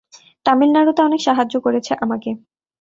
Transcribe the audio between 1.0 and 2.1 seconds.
অনেক সাহায্য করেছে